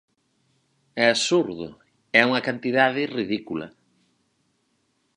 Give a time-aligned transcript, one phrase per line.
[1.03, 1.67] É absurdo,
[2.19, 3.67] é unha cantidade ridícula!